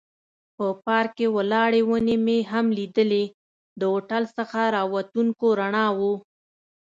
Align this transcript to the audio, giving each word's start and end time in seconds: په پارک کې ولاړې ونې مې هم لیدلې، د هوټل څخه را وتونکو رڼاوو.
په 0.57 0.65
پارک 0.85 1.11
کې 1.17 1.27
ولاړې 1.35 1.81
ونې 1.89 2.17
مې 2.25 2.37
هم 2.51 2.65
لیدلې، 2.77 3.25
د 3.79 3.81
هوټل 3.91 4.23
څخه 4.37 4.59
را 4.75 4.83
وتونکو 4.93 5.47
رڼاوو. 5.59 6.13